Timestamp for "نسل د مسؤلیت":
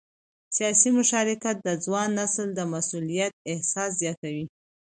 2.19-3.33